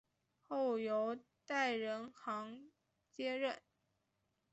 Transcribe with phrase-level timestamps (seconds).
[0.47, 1.15] 后由
[1.45, 2.71] 戴仁行
[3.11, 3.61] 接任。